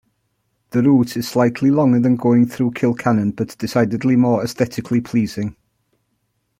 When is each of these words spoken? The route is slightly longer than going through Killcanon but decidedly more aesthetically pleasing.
The 0.71 0.81
route 0.81 1.15
is 1.15 1.27
slightly 1.27 1.69
longer 1.69 1.99
than 1.99 2.15
going 2.15 2.47
through 2.47 2.71
Killcanon 2.71 3.35
but 3.35 3.55
decidedly 3.59 4.15
more 4.15 4.43
aesthetically 4.43 4.99
pleasing. 4.99 5.55